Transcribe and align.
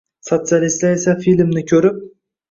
Sotsialistlar 0.27 0.95
esa 0.99 1.13
filmni 1.25 1.63
ko‘rib 1.73 2.01